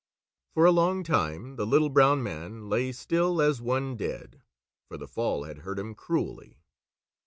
For 0.55 0.65
a 0.65 0.71
long 0.71 1.03
time, 1.03 1.57
the 1.57 1.65
Little 1.67 1.89
Brown 1.91 2.23
Man 2.23 2.69
lay 2.69 2.91
still 2.91 3.39
as 3.39 3.61
one 3.61 3.95
dead, 3.95 4.41
for 4.87 4.97
the 4.97 5.07
fall 5.07 5.43
had 5.43 5.59
hurt 5.59 5.77
him 5.77 5.93
cruelly. 5.93 6.57